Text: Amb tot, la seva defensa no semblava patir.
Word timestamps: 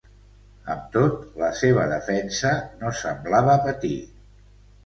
Amb 0.75 0.87
tot, 0.95 1.19
la 1.41 1.49
seva 1.59 1.85
defensa 1.93 2.55
no 2.81 2.95
semblava 3.03 3.59
patir. 3.67 3.97